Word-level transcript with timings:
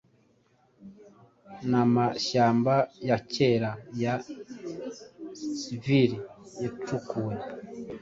N'amashyamba 1.69 2.73
ya 3.09 3.17
kera 3.33 3.71
ya 4.03 4.15
chivali 5.59 6.11
yacukuwe. 6.63 7.35